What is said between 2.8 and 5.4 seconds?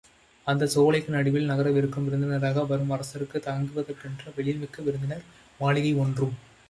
அரசர்கள் தங்குவதற்கென்றே எழில்மிக்க விருந்தினர்